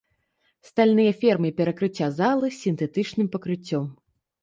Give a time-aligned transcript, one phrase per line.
[0.69, 3.85] Стальныя фермы перакрыцця залы з сінтэтычным пакрыццём.